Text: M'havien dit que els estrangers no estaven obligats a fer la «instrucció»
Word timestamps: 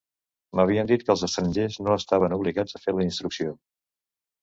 M'havien 0.59 0.89
dit 0.91 1.03
que 1.09 1.13
els 1.15 1.27
estrangers 1.27 1.79
no 1.89 1.99
estaven 1.99 2.37
obligats 2.41 2.75
a 2.81 2.85
fer 2.89 2.99
la 2.99 3.09
«instrucció» 3.11 3.59